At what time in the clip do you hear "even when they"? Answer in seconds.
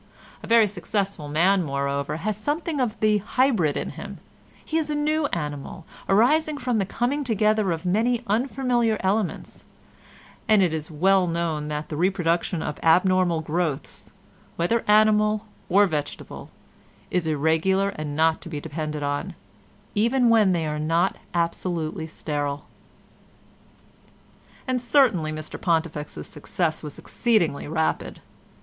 19.93-20.65